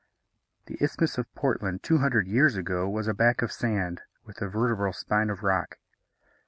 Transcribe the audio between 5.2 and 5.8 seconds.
of rock.